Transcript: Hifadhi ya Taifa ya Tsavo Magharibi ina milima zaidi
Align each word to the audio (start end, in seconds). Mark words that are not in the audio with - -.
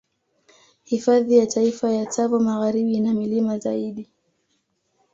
Hifadhi 0.83 1.37
ya 1.37 1.45
Taifa 1.47 1.91
ya 1.91 2.05
Tsavo 2.05 2.39
Magharibi 2.39 2.93
ina 2.93 3.13
milima 3.13 3.59
zaidi 3.59 4.09